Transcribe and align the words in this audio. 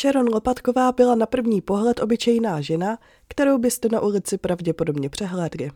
Sharon 0.00 0.28
Lopatková 0.32 0.92
byla 0.92 1.14
na 1.14 1.26
první 1.26 1.60
pohled 1.60 2.00
obyčejná 2.00 2.60
žena, 2.60 2.98
kterou 3.28 3.58
byste 3.58 3.88
na 3.88 4.00
ulici 4.00 4.38
pravděpodobně 4.38 5.08
přehlédli. 5.08 5.70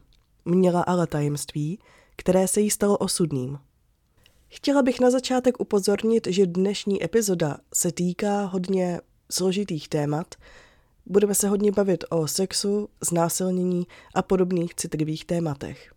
Měla 0.44 0.82
ale 0.82 1.06
tajemství, 1.06 1.78
které 2.16 2.48
se 2.48 2.60
jí 2.60 2.70
stalo 2.70 2.98
osudným. 2.98 3.58
Chtěla 4.48 4.82
bych 4.82 5.00
na 5.00 5.10
začátek 5.10 5.60
upozornit, 5.60 6.26
že 6.30 6.46
dnešní 6.46 7.04
epizoda 7.04 7.56
se 7.74 7.92
týká 7.92 8.44
hodně 8.44 9.00
složitých 9.30 9.88
témat. 9.88 10.34
Budeme 11.06 11.34
se 11.34 11.48
hodně 11.48 11.72
bavit 11.72 12.04
o 12.10 12.26
sexu, 12.26 12.88
znásilnění 13.00 13.86
a 14.14 14.22
podobných 14.22 14.74
citlivých 14.74 15.24
tématech. 15.24 15.91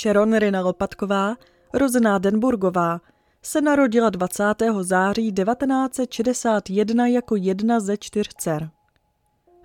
Sharon 0.00 0.38
Rina 0.38 0.60
Lopatková, 0.60 1.36
rozená 1.74 2.18
Denburgová, 2.18 3.00
se 3.42 3.60
narodila 3.60 4.10
20. 4.10 4.44
září 4.80 5.32
1961 5.32 7.06
jako 7.06 7.36
jedna 7.36 7.80
ze 7.80 7.96
čtyř 7.96 8.28
dcer. 8.28 8.70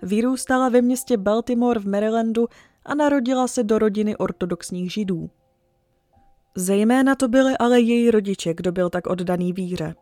Vyrůstala 0.02 0.68
ve 0.68 0.82
městě 0.82 1.16
Baltimore 1.16 1.80
v 1.80 1.88
Marylandu 1.88 2.48
a 2.84 2.94
narodila 2.94 3.48
se 3.48 3.64
do 3.64 3.78
rodiny 3.78 4.16
ortodoxních 4.16 4.92
židů. 4.92 5.30
Zejména 6.54 7.14
to 7.14 7.28
byly 7.28 7.56
ale 7.58 7.80
její 7.80 8.10
rodiče, 8.10 8.54
kdo 8.54 8.72
byl 8.72 8.90
tak 8.90 9.06
oddaný 9.06 9.52
víře. 9.52 9.94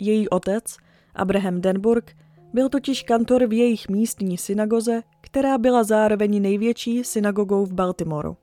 Její 0.00 0.28
otec, 0.28 0.76
Abraham 1.14 1.60
Denburg, 1.60 2.16
byl 2.52 2.68
totiž 2.68 3.02
kantor 3.02 3.46
v 3.46 3.52
jejich 3.52 3.88
místní 3.88 4.38
synagoze, 4.38 5.02
která 5.20 5.58
byla 5.58 5.84
zároveň 5.84 6.42
největší 6.42 7.04
synagogou 7.04 7.66
v 7.66 7.72
Baltimoru. 7.72 8.36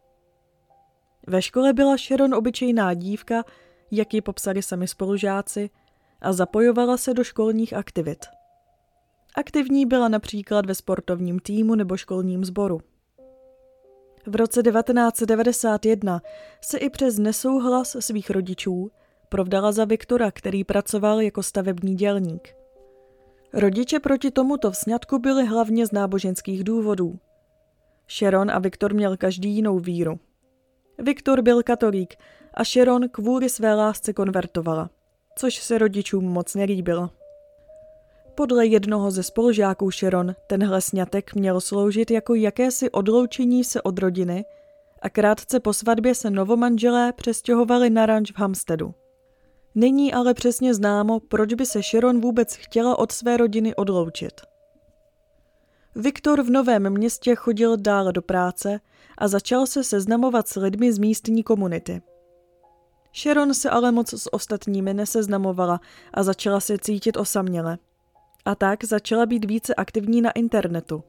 Ve 1.27 1.41
škole 1.41 1.73
byla 1.73 1.97
Sharon 1.97 2.33
obyčejná 2.33 2.93
dívka, 2.93 3.43
jak 3.91 4.13
ji 4.13 4.21
popsali 4.21 4.61
sami 4.61 4.87
spolužáci, 4.87 5.69
a 6.21 6.33
zapojovala 6.33 6.97
se 6.97 7.13
do 7.13 7.23
školních 7.23 7.73
aktivit. 7.73 8.25
Aktivní 9.35 9.85
byla 9.85 10.07
například 10.07 10.65
ve 10.65 10.75
sportovním 10.75 11.39
týmu 11.39 11.75
nebo 11.75 11.97
školním 11.97 12.45
sboru. 12.45 12.81
V 14.25 14.35
roce 14.35 14.63
1991 14.63 16.21
se 16.61 16.77
i 16.77 16.89
přes 16.89 17.17
nesouhlas 17.17 17.95
svých 17.99 18.29
rodičů 18.29 18.91
provdala 19.29 19.71
za 19.71 19.85
Viktora, 19.85 20.31
který 20.31 20.63
pracoval 20.63 21.21
jako 21.21 21.43
stavební 21.43 21.95
dělník. 21.95 22.55
Rodiče 23.53 23.99
proti 23.99 24.31
tomuto 24.31 24.71
vzňatku 24.71 25.19
byli 25.19 25.45
hlavně 25.45 25.87
z 25.87 25.91
náboženských 25.91 26.63
důvodů. 26.63 27.19
Sharon 28.09 28.51
a 28.51 28.59
Viktor 28.59 28.93
měl 28.93 29.17
každý 29.17 29.49
jinou 29.49 29.79
víru. 29.79 30.19
Viktor 30.97 31.41
byl 31.41 31.63
katolík 31.63 32.15
a 32.53 32.63
Sharon 32.63 33.09
kvůli 33.09 33.49
své 33.49 33.73
lásce 33.73 34.13
konvertovala, 34.13 34.89
což 35.37 35.55
se 35.55 35.77
rodičům 35.77 36.25
moc 36.25 36.55
nelíbilo. 36.55 37.09
Podle 38.35 38.65
jednoho 38.65 39.11
ze 39.11 39.23
spolužáků 39.23 39.91
Sharon 39.91 40.35
tenhle 40.47 40.81
sňatek 40.81 41.35
měl 41.35 41.61
sloužit 41.61 42.11
jako 42.11 42.35
jakési 42.35 42.91
odloučení 42.91 43.63
se 43.63 43.81
od 43.81 43.99
rodiny 43.99 44.45
a 45.01 45.09
krátce 45.09 45.59
po 45.59 45.73
svatbě 45.73 46.15
se 46.15 46.29
novomanželé 46.29 47.13
přestěhovali 47.13 47.89
na 47.89 48.05
ranč 48.05 48.31
v 48.31 48.39
Hamstedu. 48.39 48.93
Není 49.75 50.13
ale 50.13 50.33
přesně 50.33 50.73
známo, 50.73 51.19
proč 51.19 51.53
by 51.53 51.65
se 51.65 51.81
Sharon 51.81 52.21
vůbec 52.21 52.55
chtěla 52.55 52.99
od 52.99 53.11
své 53.11 53.37
rodiny 53.37 53.75
odloučit. 53.75 54.41
Viktor 55.95 56.43
v 56.43 56.49
Novém 56.49 56.89
městě 56.89 57.35
chodil 57.35 57.77
dále 57.77 58.13
do 58.13 58.21
práce 58.21 58.79
a 59.17 59.27
začal 59.27 59.67
se 59.67 59.83
seznamovat 59.83 60.47
s 60.47 60.55
lidmi 60.55 60.93
z 60.93 60.97
místní 60.97 61.43
komunity. 61.43 62.01
Sharon 63.15 63.53
se 63.53 63.69
ale 63.69 63.91
moc 63.91 64.13
s 64.13 64.33
ostatními 64.33 64.93
neseznamovala 64.93 65.81
a 66.13 66.23
začala 66.23 66.59
se 66.59 66.77
cítit 66.77 67.17
osaměle. 67.17 67.77
A 68.45 68.55
tak 68.55 68.83
začala 68.83 69.25
být 69.25 69.45
více 69.45 69.75
aktivní 69.75 70.21
na 70.21 70.31
internetu. 70.31 71.03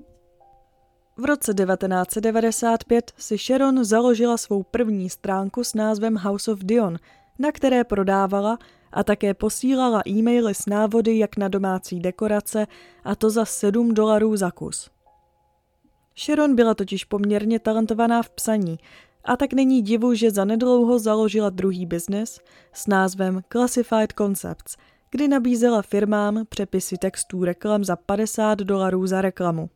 V 1.16 1.24
roce 1.24 1.54
1995 1.54 3.12
si 3.16 3.38
Sharon 3.38 3.84
založila 3.84 4.36
svou 4.36 4.62
první 4.62 5.10
stránku 5.10 5.64
s 5.64 5.74
názvem 5.74 6.16
House 6.16 6.52
of 6.52 6.58
Dion, 6.58 6.98
na 7.38 7.52
které 7.52 7.84
prodávala 7.84 8.58
a 8.92 9.04
také 9.04 9.34
posílala 9.34 10.02
e-maily 10.08 10.54
s 10.54 10.66
návody 10.66 11.18
jak 11.18 11.36
na 11.36 11.48
domácí 11.48 12.00
dekorace 12.00 12.66
a 13.04 13.14
to 13.14 13.30
za 13.30 13.44
7 13.44 13.94
dolarů 13.94 14.36
za 14.36 14.50
kus. 14.50 14.90
Sharon 16.18 16.54
byla 16.54 16.74
totiž 16.74 17.04
poměrně 17.04 17.58
talentovaná 17.58 18.22
v 18.22 18.30
psaní 18.30 18.78
a 19.24 19.36
tak 19.36 19.52
není 19.52 19.82
divu, 19.82 20.14
že 20.14 20.30
zanedlouho 20.30 20.98
založila 20.98 21.50
druhý 21.50 21.86
biznes 21.86 22.40
s 22.72 22.86
názvem 22.86 23.40
Classified 23.52 24.12
Concepts, 24.18 24.76
kdy 25.10 25.28
nabízela 25.28 25.82
firmám 25.82 26.44
přepisy 26.48 26.98
textů 26.98 27.44
reklam 27.44 27.84
za 27.84 27.96
50 27.96 28.58
dolarů 28.58 29.06
za 29.06 29.20
reklamu. 29.20 29.70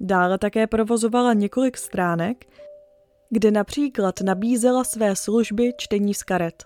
Dále 0.00 0.38
také 0.38 0.66
provozovala 0.66 1.32
několik 1.32 1.76
stránek, 1.76 2.46
kde 3.32 3.50
například 3.50 4.20
nabízela 4.20 4.84
své 4.84 5.16
služby 5.16 5.72
čtení 5.76 6.14
z 6.14 6.22
karet. 6.22 6.64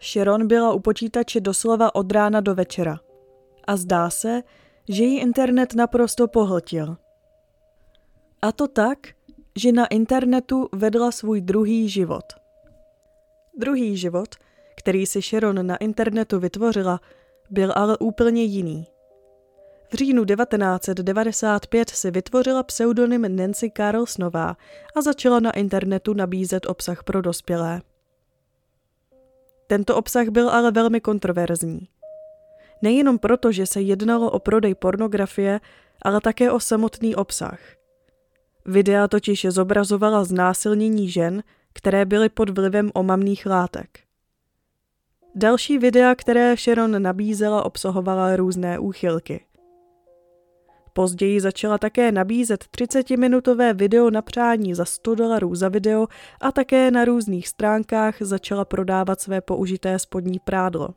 Sharon 0.00 0.46
byla 0.46 0.72
u 0.72 0.80
počítače 0.80 1.40
doslova 1.40 1.94
od 1.94 2.12
rána 2.12 2.40
do 2.40 2.54
večera. 2.54 3.00
A 3.64 3.76
zdá 3.76 4.10
se, 4.10 4.42
že 4.88 5.04
ji 5.04 5.20
internet 5.20 5.74
naprosto 5.74 6.28
pohltil. 6.28 6.96
A 8.42 8.52
to 8.52 8.68
tak, 8.68 8.98
že 9.56 9.72
na 9.72 9.86
internetu 9.86 10.68
vedla 10.72 11.12
svůj 11.12 11.40
druhý 11.40 11.88
život. 11.88 12.24
Druhý 13.58 13.96
život, 13.96 14.34
který 14.76 15.06
si 15.06 15.22
Sharon 15.22 15.66
na 15.66 15.76
internetu 15.76 16.40
vytvořila, 16.40 17.00
byl 17.50 17.72
ale 17.76 17.98
úplně 17.98 18.42
jiný. 18.42 18.86
V 19.92 19.94
říjnu 19.94 20.24
1995 20.24 21.90
si 21.90 22.10
vytvořila 22.10 22.62
pseudonym 22.62 23.36
Nancy 23.36 23.72
Carlsonová 23.76 24.56
a 24.96 25.02
začala 25.02 25.40
na 25.40 25.50
internetu 25.50 26.14
nabízet 26.14 26.66
obsah 26.66 27.04
pro 27.04 27.22
dospělé. 27.22 27.82
Tento 29.66 29.96
obsah 29.96 30.28
byl 30.28 30.50
ale 30.50 30.70
velmi 30.70 31.00
kontroverzní. 31.00 31.88
Nejenom 32.82 33.18
proto, 33.18 33.52
že 33.52 33.66
se 33.66 33.80
jednalo 33.80 34.30
o 34.30 34.38
prodej 34.38 34.74
pornografie, 34.74 35.60
ale 36.02 36.20
také 36.20 36.50
o 36.50 36.60
samotný 36.60 37.16
obsah– 37.16 37.58
Videa 38.66 39.08
totiž 39.08 39.46
zobrazovala 39.50 40.24
znásilnění 40.24 41.08
žen, 41.08 41.42
které 41.72 42.04
byly 42.04 42.28
pod 42.28 42.48
vlivem 42.50 42.90
omamných 42.94 43.46
látek. 43.46 44.00
Další 45.34 45.78
videa, 45.78 46.14
které 46.14 46.56
Sharon 46.56 47.02
nabízela, 47.02 47.64
obsahovala 47.64 48.36
různé 48.36 48.78
úchylky. 48.78 49.44
Později 50.94 51.40
začala 51.40 51.78
také 51.78 52.12
nabízet 52.12 52.64
30-minutové 52.64 53.74
video 53.74 54.10
na 54.10 54.22
přání 54.22 54.74
za 54.74 54.84
100 54.84 55.14
dolarů 55.14 55.54
za 55.54 55.68
video 55.68 56.06
a 56.40 56.52
také 56.52 56.90
na 56.90 57.04
různých 57.04 57.48
stránkách 57.48 58.16
začala 58.20 58.64
prodávat 58.64 59.20
své 59.20 59.40
použité 59.40 59.98
spodní 59.98 60.38
prádlo. 60.38 60.88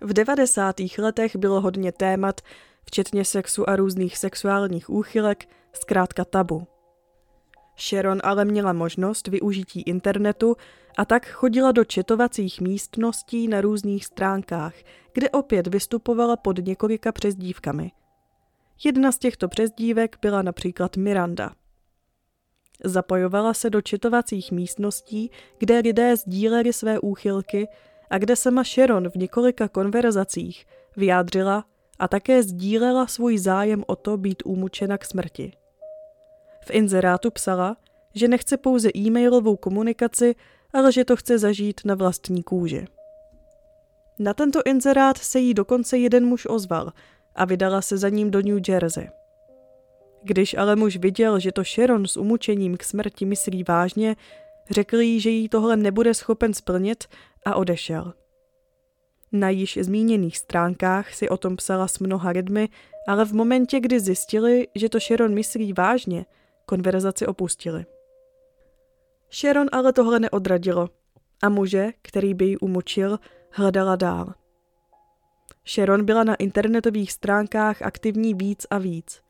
V 0.00 0.12
90. 0.12 0.76
letech 0.98 1.36
bylo 1.36 1.60
hodně 1.60 1.92
témat, 1.92 2.40
včetně 2.84 3.24
sexu 3.24 3.70
a 3.70 3.76
různých 3.76 4.18
sexuálních 4.18 4.90
úchylek, 4.90 5.44
zkrátka 5.72 6.24
tabu. 6.24 6.66
Sharon 7.78 8.20
ale 8.24 8.44
měla 8.44 8.72
možnost 8.72 9.28
využití 9.28 9.82
internetu 9.82 10.56
a 10.98 11.04
tak 11.04 11.26
chodila 11.26 11.72
do 11.72 11.84
četovacích 11.84 12.60
místností 12.60 13.48
na 13.48 13.60
různých 13.60 14.04
stránkách, 14.04 14.74
kde 15.12 15.30
opět 15.30 15.66
vystupovala 15.66 16.36
pod 16.36 16.58
několika 16.58 17.12
přezdívkami. 17.12 17.92
Jedna 18.84 19.12
z 19.12 19.18
těchto 19.18 19.48
přezdívek 19.48 20.16
byla 20.22 20.42
například 20.42 20.96
Miranda. 20.96 21.50
Zapojovala 22.84 23.54
se 23.54 23.70
do 23.70 23.82
četovacích 23.82 24.52
místností, 24.52 25.30
kde 25.58 25.78
lidé 25.78 26.16
sdíleli 26.16 26.72
své 26.72 27.00
úchylky 27.00 27.68
a 28.10 28.18
kde 28.18 28.36
sama 28.36 28.64
Sharon 28.64 29.10
v 29.10 29.14
několika 29.14 29.68
konverzacích 29.68 30.66
vyjádřila 30.96 31.64
a 31.98 32.08
také 32.08 32.42
sdílela 32.42 33.06
svůj 33.06 33.38
zájem 33.38 33.84
o 33.86 33.96
to 33.96 34.16
být 34.16 34.42
umučena 34.44 34.98
k 34.98 35.04
smrti. 35.04 35.52
V 36.66 36.70
inzerátu 36.70 37.30
psala, 37.30 37.76
že 38.14 38.28
nechce 38.28 38.56
pouze 38.56 38.90
e-mailovou 38.96 39.56
komunikaci, 39.56 40.34
ale 40.72 40.92
že 40.92 41.04
to 41.04 41.16
chce 41.16 41.38
zažít 41.38 41.80
na 41.84 41.94
vlastní 41.94 42.42
kůži. 42.42 42.86
Na 44.18 44.34
tento 44.34 44.60
inzerát 44.64 45.18
se 45.18 45.38
jí 45.38 45.54
dokonce 45.54 45.98
jeden 45.98 46.26
muž 46.26 46.46
ozval 46.50 46.92
a 47.34 47.44
vydala 47.44 47.82
se 47.82 47.98
za 47.98 48.08
ním 48.08 48.30
do 48.30 48.40
New 48.40 48.60
Jersey. 48.68 49.08
Když 50.22 50.54
ale 50.54 50.76
muž 50.76 50.96
viděl, 50.96 51.38
že 51.38 51.52
to 51.52 51.64
Sharon 51.64 52.06
s 52.06 52.16
umučením 52.16 52.76
k 52.76 52.84
smrti 52.84 53.24
myslí 53.24 53.64
vážně, 53.64 54.16
řekl 54.70 54.96
jí, 54.96 55.20
že 55.20 55.30
jí 55.30 55.48
tohle 55.48 55.76
nebude 55.76 56.14
schopen 56.14 56.54
splnit 56.54 57.04
a 57.44 57.54
odešel. 57.54 58.12
Na 59.32 59.50
již 59.50 59.78
zmíněných 59.82 60.38
stránkách 60.38 61.14
si 61.14 61.28
o 61.28 61.36
tom 61.36 61.56
psala 61.56 61.88
s 61.88 61.98
mnoha 61.98 62.30
lidmi, 62.30 62.68
ale 63.08 63.24
v 63.24 63.32
momentě, 63.32 63.80
kdy 63.80 64.00
zjistili, 64.00 64.68
že 64.74 64.88
to 64.88 65.00
Sharon 65.00 65.34
myslí 65.34 65.72
vážně, 65.72 66.26
konverzaci 66.66 67.26
opustili. 67.26 67.86
Sharon 69.32 69.68
ale 69.72 69.92
tohle 69.92 70.20
neodradilo 70.20 70.90
a 71.42 71.48
muže, 71.48 71.92
který 72.02 72.34
by 72.34 72.44
ji 72.44 72.56
umučil, 72.56 73.18
hledala 73.50 73.96
dál. 73.96 74.34
Sharon 75.68 76.04
byla 76.04 76.24
na 76.24 76.34
internetových 76.34 77.12
stránkách 77.12 77.82
aktivní 77.82 78.34
víc 78.34 78.66
a 78.70 78.78
víc. 78.78 79.20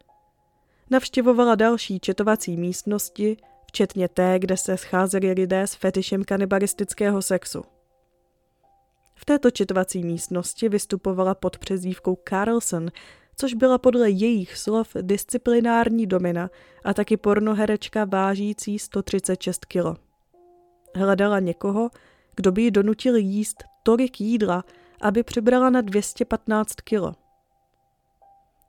Navštěvovala 0.90 1.54
další 1.54 2.00
četovací 2.00 2.56
místnosti, 2.56 3.36
včetně 3.66 4.08
té, 4.08 4.38
kde 4.38 4.56
se 4.56 4.76
scházeli 4.76 5.32
lidé 5.32 5.62
s 5.62 5.74
fetišem 5.74 6.24
kanibalistického 6.24 7.22
sexu. 7.22 7.62
V 9.14 9.24
této 9.24 9.50
četovací 9.50 10.04
místnosti 10.04 10.68
vystupovala 10.68 11.34
pod 11.34 11.58
přezdívkou 11.58 12.18
Carlson, 12.28 12.90
což 13.36 13.54
byla 13.54 13.78
podle 13.78 14.10
jejich 14.10 14.56
slov 14.56 14.88
disciplinární 15.02 16.06
domina 16.06 16.50
a 16.84 16.94
taky 16.94 17.16
pornoherečka 17.16 18.04
vážící 18.04 18.78
136 18.78 19.64
kg. 19.64 20.00
Hledala 20.96 21.40
někoho, 21.40 21.90
kdo 22.36 22.52
by 22.52 22.62
ji 22.62 22.70
donutil 22.70 23.16
jíst 23.16 23.64
tolik 23.82 24.20
jídla, 24.20 24.64
aby 25.04 25.22
přibrala 25.22 25.70
na 25.70 25.80
215 25.80 26.74
kg. 26.74 27.16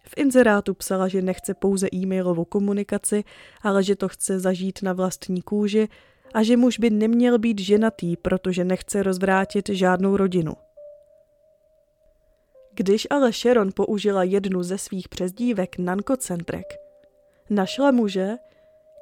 V 0.07 0.13
inzerátu 0.17 0.73
psala, 0.73 1.07
že 1.07 1.21
nechce 1.21 1.53
pouze 1.53 1.87
e-mailovou 1.93 2.45
komunikaci, 2.45 3.23
ale 3.61 3.83
že 3.83 3.95
to 3.95 4.07
chce 4.07 4.39
zažít 4.39 4.79
na 4.83 4.93
vlastní 4.93 5.41
kůži 5.41 5.87
a 6.33 6.43
že 6.43 6.57
muž 6.57 6.79
by 6.79 6.89
neměl 6.89 7.39
být 7.39 7.59
ženatý, 7.59 8.17
protože 8.17 8.63
nechce 8.63 9.03
rozvrátit 9.03 9.69
žádnou 9.69 10.17
rodinu. 10.17 10.53
Když 12.73 13.07
ale 13.09 13.31
Sharon 13.31 13.69
použila 13.75 14.23
jednu 14.23 14.63
ze 14.63 14.77
svých 14.77 15.09
přezdívek 15.09 15.77
nankocentrek, 15.77 16.65
našla 17.49 17.91
muže, 17.91 18.35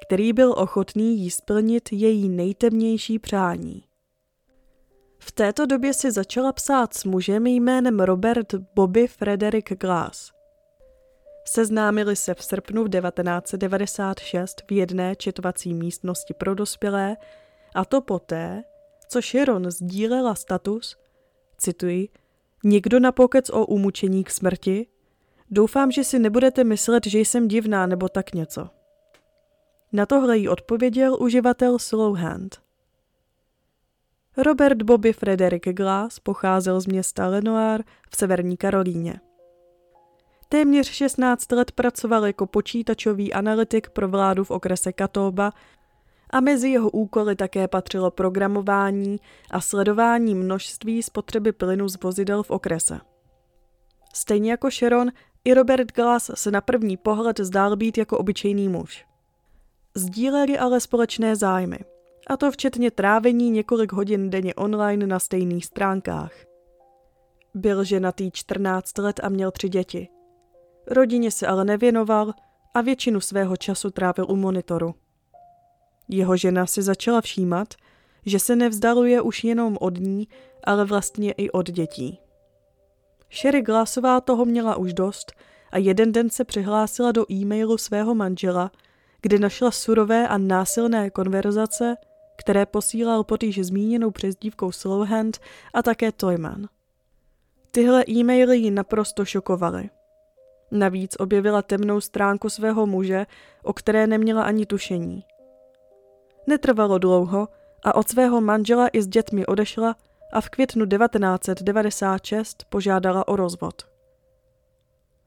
který 0.06 0.32
byl 0.32 0.54
ochotný 0.56 1.18
jí 1.18 1.30
splnit 1.30 1.88
její 1.92 2.28
nejtemnější 2.28 3.18
přání. 3.18 3.84
V 5.26 5.32
této 5.32 5.66
době 5.66 5.94
si 5.94 6.12
začala 6.12 6.52
psát 6.52 6.94
s 6.94 7.04
mužem 7.04 7.46
jménem 7.46 8.00
Robert 8.00 8.54
Bobby 8.74 9.06
Frederick 9.06 9.72
Glass. 9.72 10.32
Seznámili 11.44 12.16
se 12.16 12.34
v 12.34 12.42
srpnu 12.42 12.84
v 12.84 12.88
1996 12.88 14.62
v 14.68 14.72
jedné 14.72 15.16
četovací 15.16 15.74
místnosti 15.74 16.34
pro 16.34 16.54
dospělé 16.54 17.16
a 17.74 17.84
to 17.84 18.00
poté, 18.00 18.64
co 19.08 19.20
Sharon 19.20 19.70
sdílela 19.70 20.34
status, 20.34 20.96
cituji, 21.58 22.08
někdo 22.64 23.00
na 23.00 23.12
pokec 23.12 23.50
o 23.50 23.66
umučení 23.66 24.24
k 24.24 24.30
smrti, 24.30 24.86
doufám, 25.50 25.90
že 25.90 26.04
si 26.04 26.18
nebudete 26.18 26.64
myslet, 26.64 27.06
že 27.06 27.18
jsem 27.18 27.48
divná 27.48 27.86
nebo 27.86 28.08
tak 28.08 28.34
něco. 28.34 28.68
Na 29.92 30.06
tohle 30.06 30.38
jí 30.38 30.48
odpověděl 30.48 31.16
uživatel 31.20 31.78
Slowhand. 31.78 32.63
Robert 34.36 34.82
Bobby 34.82 35.12
Frederick 35.12 35.68
Glass 35.68 36.18
pocházel 36.18 36.80
z 36.80 36.86
města 36.86 37.26
Lenoir 37.26 37.84
v 38.10 38.16
severní 38.16 38.56
Karolíně. 38.56 39.20
Téměř 40.48 40.90
16 40.90 41.52
let 41.52 41.72
pracoval 41.72 42.26
jako 42.26 42.46
počítačový 42.46 43.32
analytik 43.32 43.90
pro 43.90 44.08
vládu 44.08 44.44
v 44.44 44.50
okrese 44.50 44.92
Katoba 44.92 45.52
a 46.30 46.40
mezi 46.40 46.68
jeho 46.68 46.90
úkoly 46.90 47.36
také 47.36 47.68
patřilo 47.68 48.10
programování 48.10 49.20
a 49.50 49.60
sledování 49.60 50.34
množství 50.34 51.02
spotřeby 51.02 51.52
plynu 51.52 51.88
z 51.88 52.02
vozidel 52.02 52.42
v 52.42 52.50
okrese. 52.50 53.00
Stejně 54.14 54.50
jako 54.50 54.70
Sharon, 54.70 55.10
i 55.44 55.54
Robert 55.54 55.92
Glass 55.92 56.30
se 56.34 56.50
na 56.50 56.60
první 56.60 56.96
pohled 56.96 57.40
zdál 57.40 57.76
být 57.76 57.98
jako 57.98 58.18
obyčejný 58.18 58.68
muž. 58.68 59.06
Sdíleli 59.94 60.58
ale 60.58 60.80
společné 60.80 61.36
zájmy, 61.36 61.78
a 62.26 62.36
to 62.36 62.50
včetně 62.50 62.90
trávení 62.90 63.50
několik 63.50 63.92
hodin 63.92 64.30
denně 64.30 64.54
online 64.54 65.06
na 65.06 65.18
stejných 65.18 65.64
stránkách. 65.64 66.32
Byl 67.54 67.84
ženatý 67.84 68.30
14 68.30 68.98
let 68.98 69.20
a 69.22 69.28
měl 69.28 69.50
tři 69.50 69.68
děti. 69.68 70.08
Rodině 70.86 71.30
se 71.30 71.46
ale 71.46 71.64
nevěnoval 71.64 72.32
a 72.74 72.80
většinu 72.80 73.20
svého 73.20 73.56
času 73.56 73.90
trávil 73.90 74.26
u 74.28 74.36
monitoru. 74.36 74.94
Jeho 76.08 76.36
žena 76.36 76.66
si 76.66 76.82
začala 76.82 77.20
všímat, 77.20 77.74
že 78.26 78.38
se 78.38 78.56
nevzdaluje 78.56 79.20
už 79.20 79.44
jenom 79.44 79.76
od 79.80 79.98
ní, 79.98 80.28
ale 80.64 80.84
vlastně 80.84 81.32
i 81.32 81.50
od 81.50 81.70
dětí. 81.70 82.18
Sherry 83.32 83.62
Glassová 83.62 84.20
toho 84.20 84.44
měla 84.44 84.76
už 84.76 84.92
dost 84.92 85.32
a 85.72 85.78
jeden 85.78 86.12
den 86.12 86.30
se 86.30 86.44
přihlásila 86.44 87.12
do 87.12 87.32
e-mailu 87.32 87.78
svého 87.78 88.14
manžela, 88.14 88.70
kde 89.22 89.38
našla 89.38 89.70
surové 89.70 90.28
a 90.28 90.38
násilné 90.38 91.10
konverzace, 91.10 91.96
které 92.36 92.66
posílal 92.66 93.24
pod 93.24 93.42
již 93.42 93.66
zmíněnou 93.66 94.10
přezdívkou 94.10 94.72
Slowhand 94.72 95.38
a 95.74 95.82
také 95.82 96.12
Toyman. 96.12 96.68
Tyhle 97.70 98.04
e-maily 98.08 98.58
ji 98.58 98.70
naprosto 98.70 99.24
šokovaly. 99.24 99.90
Navíc 100.70 101.16
objevila 101.18 101.62
temnou 101.62 102.00
stránku 102.00 102.48
svého 102.48 102.86
muže, 102.86 103.26
o 103.62 103.72
které 103.72 104.06
neměla 104.06 104.42
ani 104.42 104.66
tušení. 104.66 105.24
Netrvalo 106.46 106.98
dlouho 106.98 107.48
a 107.84 107.94
od 107.94 108.08
svého 108.08 108.40
manžela 108.40 108.88
i 108.88 109.02
s 109.02 109.06
dětmi 109.06 109.46
odešla 109.46 109.96
a 110.32 110.40
v 110.40 110.48
květnu 110.48 110.86
1996 110.86 112.64
požádala 112.68 113.28
o 113.28 113.36
rozvod. 113.36 113.82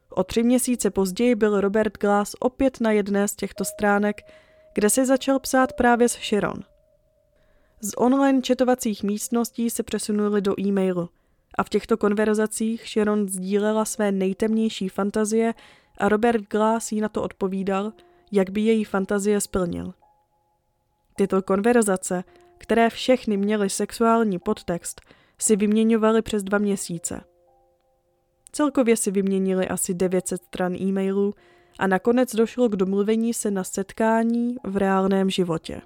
O 0.09 0.23
tři 0.23 0.43
měsíce 0.43 0.91
později 0.91 1.35
byl 1.35 1.61
Robert 1.61 1.97
Glass 1.97 2.35
opět 2.39 2.81
na 2.81 2.91
jedné 2.91 3.27
z 3.27 3.35
těchto 3.35 3.65
stránek, 3.65 4.21
kde 4.73 4.89
si 4.89 5.05
začal 5.05 5.39
psát 5.39 5.73
právě 5.73 6.09
s 6.09 6.13
Sharon. 6.13 6.63
Z 7.81 7.93
online 7.97 8.41
četovacích 8.41 9.03
místností 9.03 9.69
se 9.69 9.83
přesunuli 9.83 10.41
do 10.41 10.59
e-mailu 10.59 11.09
a 11.57 11.63
v 11.63 11.69
těchto 11.69 11.97
konverzacích 11.97 12.87
Sharon 12.87 13.29
sdílela 13.29 13.85
své 13.85 14.11
nejtemnější 14.11 14.89
fantazie 14.89 15.53
a 15.97 16.09
Robert 16.09 16.41
Glass 16.41 16.91
jí 16.91 17.01
na 17.01 17.09
to 17.09 17.23
odpovídal, 17.23 17.93
jak 18.31 18.49
by 18.49 18.61
její 18.61 18.83
fantazie 18.83 19.41
splnil. 19.41 19.93
Tyto 21.15 21.41
konverzace, 21.41 22.23
které 22.57 22.89
všechny 22.89 23.37
měly 23.37 23.69
sexuální 23.69 24.39
podtext, 24.39 25.01
si 25.37 25.55
vyměňovali 25.55 26.21
přes 26.21 26.43
dva 26.43 26.57
měsíce. 26.57 27.21
Celkově 28.51 28.97
si 28.97 29.11
vyměnili 29.11 29.67
asi 29.67 29.93
900 29.93 30.43
stran 30.43 30.75
e-mailů 30.75 31.33
a 31.79 31.87
nakonec 31.87 32.35
došlo 32.35 32.69
k 32.69 32.75
domluvení 32.75 33.33
se 33.33 33.51
na 33.51 33.63
setkání 33.63 34.55
v 34.63 34.77
reálném 34.77 35.29
životě. 35.29 35.81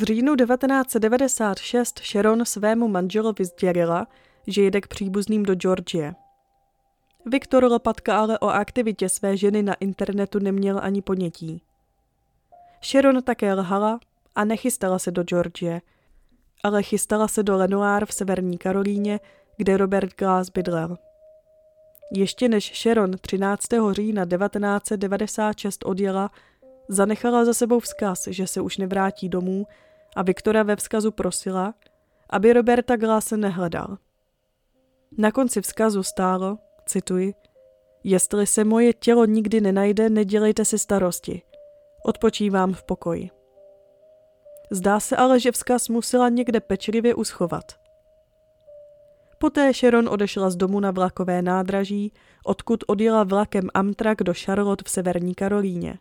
V 0.00 0.02
říjnu 0.02 0.36
1996 0.36 2.00
Sharon 2.04 2.44
svému 2.44 2.88
manželovi 2.88 3.44
sdělila, 3.44 4.06
že 4.46 4.62
jede 4.62 4.80
k 4.80 4.86
příbuzným 4.86 5.42
do 5.42 5.54
Georgie. 5.54 6.14
Viktor 7.26 7.64
Lopatka 7.64 8.18
ale 8.18 8.38
o 8.38 8.48
aktivitě 8.48 9.08
své 9.08 9.36
ženy 9.36 9.62
na 9.62 9.74
internetu 9.74 10.38
neměl 10.38 10.80
ani 10.82 11.02
ponětí. 11.02 11.62
Sharon 12.84 13.22
také 13.22 13.54
lhala 13.54 14.00
a 14.34 14.44
nechystala 14.44 14.98
se 14.98 15.10
do 15.10 15.22
Georgie, 15.22 15.80
ale 16.64 16.82
chystala 16.82 17.28
se 17.28 17.42
do 17.42 17.56
Lenoir 17.56 18.06
v 18.06 18.14
severní 18.14 18.58
Karolíně, 18.58 19.20
kde 19.56 19.76
Robert 19.76 20.16
Glass 20.16 20.50
bydlel. 20.50 20.96
Ještě 22.12 22.48
než 22.48 22.82
Sharon 22.82 23.12
13. 23.20 23.66
října 23.92 24.26
1996 24.26 25.84
odjela, 25.84 26.30
zanechala 26.88 27.44
za 27.44 27.54
sebou 27.54 27.80
vzkaz, 27.80 28.28
že 28.30 28.46
se 28.46 28.60
už 28.60 28.76
nevrátí 28.76 29.28
domů 29.28 29.66
a 30.16 30.22
Viktora 30.22 30.62
ve 30.62 30.76
vzkazu 30.76 31.10
prosila, 31.10 31.74
aby 32.30 32.52
Roberta 32.52 32.96
Glase 32.96 33.36
nehledal. 33.36 33.98
Na 35.18 35.32
konci 35.32 35.60
vzkazu 35.60 36.02
stálo, 36.02 36.58
cituji, 36.86 37.34
Jestli 38.04 38.46
se 38.46 38.64
moje 38.64 38.92
tělo 38.92 39.24
nikdy 39.24 39.60
nenajde, 39.60 40.10
nedělejte 40.10 40.64
si 40.64 40.78
starosti. 40.78 41.42
Odpočívám 42.02 42.72
v 42.72 42.82
pokoji. 42.82 43.30
Zdá 44.70 45.00
se 45.00 45.16
ale, 45.16 45.40
že 45.40 45.52
vzkaz 45.52 45.88
musela 45.88 46.28
někde 46.28 46.60
pečlivě 46.60 47.14
uschovat. 47.14 47.64
Poté 49.38 49.72
Sharon 49.72 50.08
odešla 50.08 50.50
z 50.50 50.56
domu 50.56 50.80
na 50.80 50.90
vlakové 50.90 51.42
nádraží, 51.42 52.12
odkud 52.44 52.84
odjela 52.86 53.24
vlakem 53.24 53.68
Amtrak 53.74 54.22
do 54.22 54.34
Charlotte 54.44 54.84
v 54.86 54.90
severní 54.90 55.34
Karolíně. 55.34 55.98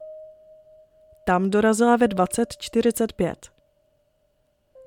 Tam 1.25 1.49
dorazila 1.49 1.95
ve 1.95 2.07
20.45. 2.07 3.35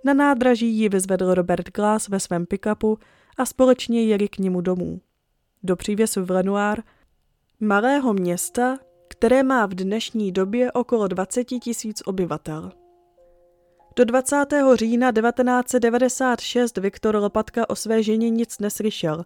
Na 0.04 0.14
nádraží 0.14 0.66
ji 0.66 0.88
vyzvedl 0.88 1.34
Robert 1.34 1.70
Glass 1.70 2.08
ve 2.08 2.20
svém 2.20 2.46
pickupu 2.46 2.98
a 3.36 3.46
společně 3.46 4.04
jeli 4.04 4.28
k 4.28 4.38
němu 4.38 4.60
domů. 4.60 5.00
Do 5.62 5.76
přívěsu 5.76 6.24
v 6.24 6.30
Lenoir, 6.30 6.82
malého 7.60 8.12
města, 8.12 8.78
které 9.08 9.42
má 9.42 9.66
v 9.66 9.74
dnešní 9.74 10.32
době 10.32 10.72
okolo 10.72 11.08
20 11.08 11.44
tisíc 11.44 12.02
obyvatel. 12.06 12.72
Do 13.96 14.04
20. 14.04 14.36
října 14.74 15.12
1996 15.12 16.76
Viktor 16.76 17.16
Lopatka 17.16 17.70
o 17.70 17.76
své 17.76 18.02
ženě 18.02 18.30
nic 18.30 18.58
neslyšel 18.58 19.24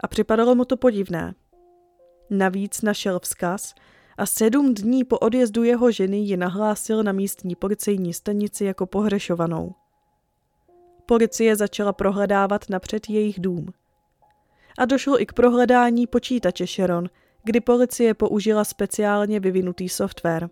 a 0.00 0.08
připadalo 0.08 0.54
mu 0.54 0.64
to 0.64 0.76
podivné. 0.76 1.34
Navíc 2.30 2.82
našel 2.82 3.20
vzkaz 3.20 3.74
a 4.16 4.26
sedm 4.26 4.74
dní 4.74 5.04
po 5.04 5.18
odjezdu 5.18 5.62
jeho 5.62 5.90
ženy 5.90 6.16
ji 6.16 6.36
nahlásil 6.36 7.02
na 7.02 7.12
místní 7.12 7.54
policejní 7.54 8.12
stanici 8.12 8.64
jako 8.64 8.86
pohrešovanou. 8.86 9.74
Policie 11.06 11.56
začala 11.56 11.92
prohledávat 11.92 12.70
napřed 12.70 13.10
jejich 13.10 13.40
dům. 13.40 13.66
A 14.78 14.84
došlo 14.84 15.22
i 15.22 15.26
k 15.26 15.32
prohledání 15.32 16.06
počítače 16.06 16.66
Sharon, 16.66 17.08
kdy 17.44 17.60
policie 17.60 18.14
použila 18.14 18.64
speciálně 18.64 19.40
vyvinutý 19.40 19.88
software. 19.88 20.48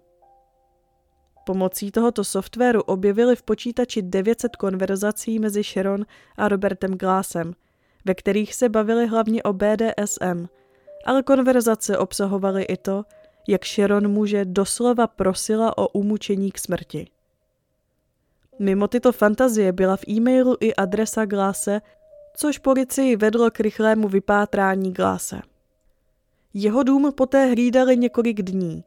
Pomocí 1.47 1.91
tohoto 1.91 2.25
softwaru 2.25 2.83
objevili 2.83 3.37
v 3.37 3.43
počítači 3.43 4.03
900 4.03 4.57
konverzací 4.57 5.39
mezi 5.39 5.63
Sharon 5.63 6.07
a 6.37 6.49
Robertem 6.49 6.91
Glassem, 6.91 7.55
ve 8.05 8.15
kterých 8.15 8.55
se 8.55 8.69
bavili 8.69 9.07
hlavně 9.07 9.43
o 9.43 9.53
BDSM, 9.53 10.47
ale 11.05 11.23
konverzace 11.23 11.99
obsahovaly 11.99 12.63
i 12.63 12.77
to, 12.77 13.05
jak 13.49 13.67
Sharon 13.67 14.09
muže 14.09 14.45
doslova 14.45 15.07
prosila 15.07 15.79
o 15.79 15.89
umučení 15.89 16.53
k 16.53 16.59
smrti. 16.59 17.07
Mimo 18.59 18.89
tyto 18.89 19.13
fantazie 19.13 19.73
byla 19.73 19.97
v 19.97 20.09
e-mailu 20.09 20.57
i 20.61 20.75
adresa 20.75 21.25
Glase, 21.25 21.81
což 22.37 22.59
policii 22.59 23.17
vedlo 23.17 23.51
k 23.51 23.61
rychlému 23.61 24.09
vypátrání 24.09 24.93
Glase. 24.93 25.41
Jeho 26.55 26.83
dům 26.83 27.13
poté 27.13 27.47
hlídali 27.47 27.97
několik 27.97 28.43
dní. 28.43 28.85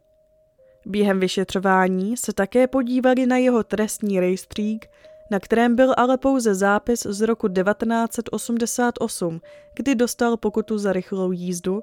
Během 0.86 1.20
vyšetřování 1.20 2.18
se 2.18 2.34
také 2.34 2.68
podívali 2.68 3.26
na 3.26 3.38
jeho 3.38 3.64
trestní 3.64 4.20
rejstřík, 4.20 4.88
na 5.32 5.40
kterém 5.40 5.76
byl 5.76 5.94
ale 5.98 6.18
pouze 6.18 6.56
zápis 6.56 7.04
z 7.10 7.22
roku 7.22 7.48
1988, 7.48 9.42
kdy 9.76 9.96
dostal 9.96 10.38
pokutu 10.38 10.78
za 10.78 10.94
rychlou 10.94 11.32
jízdu, 11.32 11.82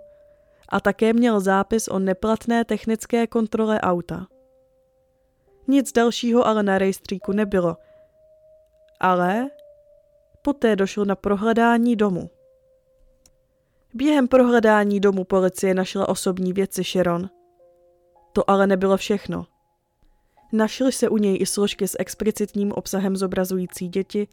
a 0.69 0.81
také 0.81 1.13
měl 1.13 1.41
zápis 1.41 1.89
o 1.89 1.99
neplatné 1.99 2.65
technické 2.65 3.27
kontrole 3.27 3.81
auta. 3.81 4.27
Nic 5.73 5.93
dalšího 5.93 6.47
ale 6.47 6.63
na 6.63 6.79
rejstříku 6.79 7.33
nebylo. 7.33 7.77
Ale 9.01 9.51
poté 10.43 10.77
došlo 10.77 11.05
na 11.05 11.15
prohledání 11.15 11.97
domu. 11.97 12.31
Během 13.95 14.29
prohledání 14.29 15.01
domu 15.01 15.25
policie 15.25 15.75
našla 15.75 16.09
osobní 16.09 16.53
věci 16.53 16.83
Sharon. 16.83 17.31
To 18.33 18.51
ale 18.51 18.67
nebylo 18.67 18.97
všechno. 18.97 19.47
Našly 20.53 20.93
se 20.93 21.09
u 21.09 21.17
něj 21.17 21.39
i 21.41 21.47
složky 21.47 21.89
s 21.89 21.97
explicitním 21.99 22.73
obsahem 22.73 23.17
zobrazující 23.17 23.89
děti, 23.89 24.29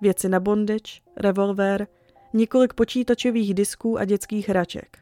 věci 0.00 0.28
na 0.28 0.40
bondage, 0.40 1.00
revolver, 1.16 1.86
několik 2.32 2.74
počítačových 2.74 3.54
disků 3.54 3.98
a 3.98 4.04
dětských 4.04 4.48
hraček. 4.48 4.98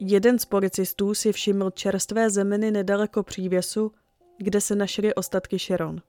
Jeden 0.00 0.38
z 0.38 0.44
policistů 0.44 1.14
si 1.14 1.32
všiml 1.32 1.70
čerstvé 1.70 2.30
zeminy 2.30 2.70
nedaleko 2.70 3.22
přívěsu, 3.22 3.92
kde 4.42 4.60
se 4.60 4.76
našly 4.76 5.14
ostatky 5.14 5.58
Sharon. 5.58 6.02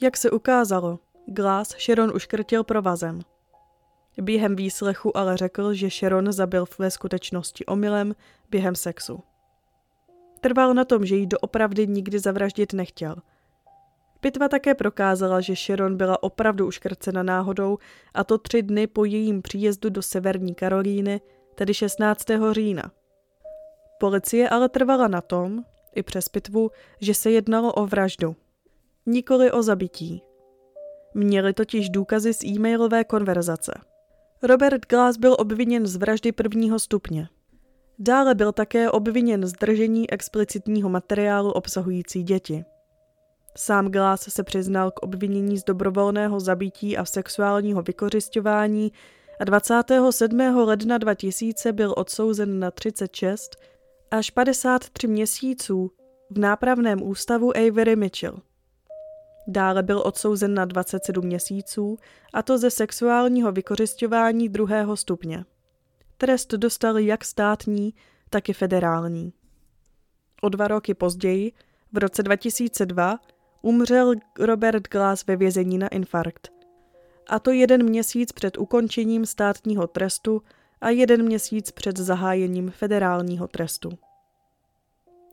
Jak 0.00 0.16
se 0.16 0.30
ukázalo, 0.30 0.98
Glass 1.26 1.76
Sharon 1.78 2.12
uškrtil 2.14 2.64
provazem. 2.64 3.20
Během 4.20 4.56
výslechu 4.56 5.16
ale 5.16 5.36
řekl, 5.36 5.74
že 5.74 5.90
Sharon 5.90 6.32
zabil 6.32 6.64
ve 6.78 6.90
skutečnosti 6.90 7.66
omylem 7.66 8.14
během 8.50 8.74
sexu. 8.74 9.22
Trval 10.40 10.74
na 10.74 10.84
tom, 10.84 11.06
že 11.06 11.16
jí 11.16 11.26
doopravdy 11.26 11.86
nikdy 11.86 12.18
zavraždit 12.18 12.72
nechtěl. 12.72 13.16
Pitva 14.20 14.48
také 14.48 14.74
prokázala, 14.74 15.40
že 15.40 15.56
Sharon 15.56 15.96
byla 15.96 16.22
opravdu 16.22 16.66
uškrcena 16.66 17.22
náhodou 17.22 17.78
a 18.14 18.24
to 18.24 18.38
tři 18.38 18.62
dny 18.62 18.86
po 18.86 19.04
jejím 19.04 19.42
příjezdu 19.42 19.90
do 19.90 20.02
Severní 20.02 20.54
Karolíny, 20.54 21.20
tedy 21.54 21.74
16. 21.74 22.24
října. 22.52 22.90
Policie 24.00 24.48
ale 24.48 24.68
trvala 24.68 25.08
na 25.08 25.20
tom, 25.20 25.64
i 25.94 26.02
přes 26.02 26.28
pitvu, 26.28 26.70
že 27.00 27.14
se 27.14 27.30
jednalo 27.30 27.72
o 27.72 27.86
vraždu. 27.86 28.36
Nikoli 29.06 29.52
o 29.52 29.62
zabití. 29.62 30.22
Měli 31.14 31.52
totiž 31.52 31.90
důkazy 31.90 32.34
z 32.34 32.44
e-mailové 32.44 33.04
konverzace. 33.04 33.72
Robert 34.42 34.86
Glass 34.86 35.16
byl 35.16 35.36
obviněn 35.38 35.86
z 35.86 35.96
vraždy 35.96 36.32
prvního 36.32 36.78
stupně. 36.78 37.28
Dále 37.98 38.34
byl 38.34 38.52
také 38.52 38.90
obviněn 38.90 39.46
z 39.46 39.52
držení 39.52 40.10
explicitního 40.10 40.88
materiálu 40.88 41.52
obsahující 41.52 42.22
děti. 42.22 42.64
Sám 43.56 43.88
Glass 43.88 44.22
se 44.28 44.42
přiznal 44.42 44.90
k 44.90 45.02
obvinění 45.02 45.58
z 45.58 45.64
dobrovolného 45.64 46.40
zabití 46.40 46.96
a 46.96 47.04
sexuálního 47.04 47.82
vykořišťování 47.82 48.92
a 49.40 49.44
27. 49.44 50.40
ledna 50.40 50.98
2000 50.98 51.72
byl 51.72 51.94
odsouzen 51.96 52.58
na 52.58 52.70
36 52.70 53.56
až 54.10 54.30
53 54.30 55.06
měsíců 55.06 55.90
v 56.30 56.38
nápravném 56.38 57.02
ústavu 57.02 57.56
Avery 57.56 57.96
Mitchell. 57.96 58.38
Dále 59.46 59.82
byl 59.82 60.02
odsouzen 60.04 60.54
na 60.54 60.64
27 60.64 61.26
měsíců, 61.26 61.98
a 62.32 62.42
to 62.42 62.58
ze 62.58 62.70
sexuálního 62.70 63.52
vykořišťování 63.52 64.48
druhého 64.48 64.96
stupně. 64.96 65.44
Trest 66.16 66.54
dostal 66.54 66.98
jak 66.98 67.24
státní, 67.24 67.94
tak 68.30 68.48
i 68.48 68.52
federální. 68.52 69.32
O 70.42 70.48
dva 70.48 70.68
roky 70.68 70.94
později, 70.94 71.52
v 71.92 71.98
roce 71.98 72.22
2002, 72.22 73.18
umřel 73.62 74.14
Robert 74.38 74.88
Glass 74.88 75.26
ve 75.26 75.36
vězení 75.36 75.78
na 75.78 75.88
infarkt. 75.88 76.48
A 77.28 77.38
to 77.38 77.50
jeden 77.50 77.84
měsíc 77.84 78.32
před 78.32 78.58
ukončením 78.58 79.26
státního 79.26 79.86
trestu 79.86 80.42
a 80.80 80.90
jeden 80.90 81.22
měsíc 81.22 81.70
před 81.70 81.96
zahájením 81.96 82.70
federálního 82.70 83.48
trestu. 83.48 83.90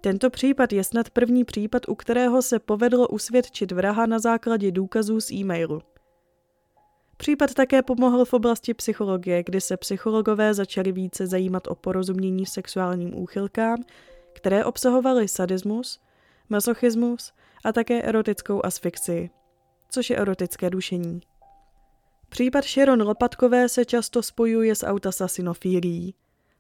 Tento 0.02 0.30
případ 0.30 0.74
je 0.74 0.84
snad 0.84 1.10
první 1.10 1.44
případ, 1.44 1.90
u 1.90 1.96
kterého 1.96 2.42
se 2.42 2.60
povedlo 2.60 3.08
usvědčit 3.08 3.72
vraha 3.72 4.06
na 4.06 4.20
základě 4.20 4.72
důkazů 4.72 5.22
z 5.22 5.32
e-mailu. 5.32 5.82
Případ 7.18 7.54
také 7.54 7.82
pomohl 7.82 8.26
v 8.26 8.34
oblasti 8.34 8.74
psychologie, 8.74 9.44
kdy 9.44 9.62
se 9.62 9.78
psychologové 9.78 10.54
začali 10.54 10.92
více 10.92 11.28
zajímat 11.28 11.68
o 11.68 11.76
porozumění 11.76 12.46
sexuálním 12.46 13.18
úchylkám, 13.18 13.84
které 14.34 14.66
obsahovaly 14.66 15.28
sadismus, 15.28 16.00
masochismus 16.50 17.34
a 17.64 17.74
také 17.74 18.02
erotickou 18.02 18.66
asfixii, 18.66 19.30
což 19.90 20.10
je 20.10 20.18
erotické 20.18 20.70
dušení. 20.70 21.22
Případ 22.30 22.66
Sharon 22.66 23.02
Lopatkové 23.02 23.70
se 23.70 23.86
často 23.86 24.24
spojuje 24.24 24.76
s 24.76 24.86
autasasinofierií, 24.86 26.16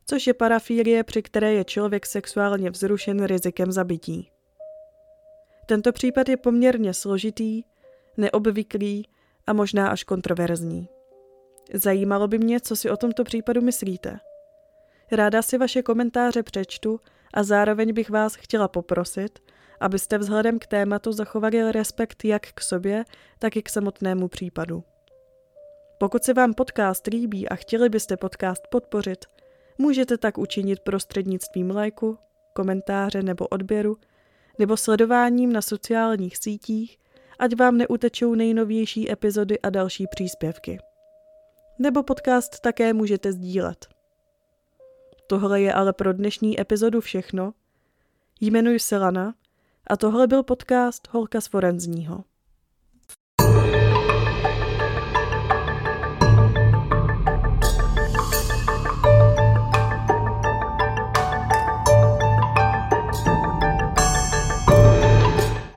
což 0.05 0.27
je 0.27 0.33
parafílie, 0.33 1.03
při 1.03 1.21
které 1.21 1.53
je 1.53 1.63
člověk 1.63 2.05
sexuálně 2.05 2.69
vzrušen 2.69 3.23
rizikem 3.23 3.71
zabití. 3.71 4.31
Tento 5.65 5.91
případ 5.91 6.29
je 6.29 6.37
poměrně 6.37 6.93
složitý, 6.93 7.63
neobvyklý 8.17 9.07
a 9.47 9.53
možná 9.53 9.87
až 9.87 10.03
kontroverzní. 10.03 10.89
Zajímalo 11.73 12.27
by 12.27 12.37
mě, 12.37 12.59
co 12.59 12.75
si 12.75 12.89
o 12.89 12.97
tomto 12.97 13.23
případu 13.23 13.61
myslíte. 13.61 14.19
Ráda 15.11 15.41
si 15.41 15.57
vaše 15.57 15.81
komentáře 15.81 16.43
přečtu 16.43 16.99
a 17.33 17.43
zároveň 17.43 17.93
bych 17.93 18.09
vás 18.09 18.35
chtěla 18.35 18.67
poprosit, 18.67 19.39
abyste 19.79 20.17
vzhledem 20.17 20.59
k 20.59 20.67
tématu 20.67 21.11
zachovali 21.11 21.71
respekt 21.71 22.25
jak 22.25 22.53
k 22.53 22.61
sobě, 22.61 23.05
tak 23.39 23.57
i 23.57 23.63
k 23.63 23.69
samotnému 23.69 24.27
případu. 24.27 24.83
Pokud 25.97 26.23
se 26.23 26.33
vám 26.33 26.53
podcast 26.53 27.07
líbí 27.07 27.49
a 27.49 27.55
chtěli 27.55 27.89
byste 27.89 28.17
podcast 28.17 28.67
podpořit, 28.67 29.25
můžete 29.77 30.17
tak 30.17 30.37
učinit 30.37 30.79
prostřednictvím 30.79 31.71
lajku, 31.71 32.17
komentáře 32.53 33.23
nebo 33.23 33.47
odběru, 33.47 33.97
nebo 34.59 34.77
sledováním 34.77 35.53
na 35.53 35.61
sociálních 35.61 36.37
sítích, 36.37 36.97
ať 37.39 37.55
vám 37.55 37.77
neutečou 37.77 38.35
nejnovější 38.35 39.11
epizody 39.11 39.59
a 39.59 39.69
další 39.69 40.07
příspěvky. 40.07 40.79
Nebo 41.79 42.03
podcast 42.03 42.59
také 42.59 42.93
můžete 42.93 43.31
sdílet. 43.31 43.87
Tohle 45.27 45.61
je 45.61 45.73
ale 45.73 45.93
pro 45.93 46.13
dnešní 46.13 46.61
epizodu 46.61 47.01
všechno. 47.01 47.53
Jmenuji 48.41 48.79
se 48.79 48.97
Lana 48.97 49.35
a 49.87 49.97
tohle 49.97 50.27
byl 50.27 50.43
podcast 50.43 51.07
Holka 51.11 51.41
z 51.41 51.47
Forenzního. 51.47 52.23